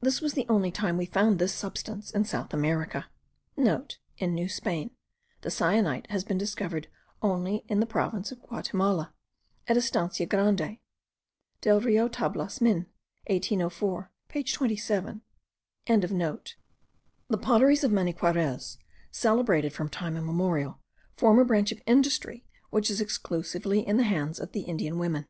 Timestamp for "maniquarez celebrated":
17.90-19.72